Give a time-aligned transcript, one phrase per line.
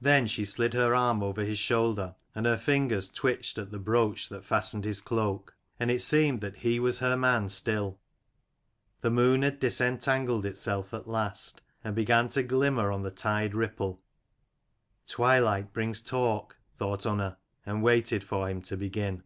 [0.00, 4.28] Then she slid her arm over his shoulder, and her fingers twitched at the brooch
[4.28, 8.00] that fastened his cloak; and it seemed that he was her man still.
[9.02, 14.02] The moon had disentangled itself at last, and began to glimmer on the tide ripple."
[15.06, 19.22] Twilight brings talk," thought Unna, and waited for him to begin.